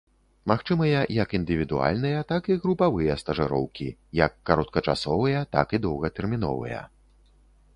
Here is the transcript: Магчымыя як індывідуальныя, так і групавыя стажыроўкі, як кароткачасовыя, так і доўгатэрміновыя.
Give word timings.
Магчымыя 0.51 0.99
як 1.23 1.33
індывідуальныя, 1.39 2.23
так 2.31 2.49
і 2.55 2.57
групавыя 2.63 3.17
стажыроўкі, 3.23 3.87
як 4.21 4.33
кароткачасовыя, 4.51 5.45
так 5.57 5.67
і 5.77 5.83
доўгатэрміновыя. 5.85 6.81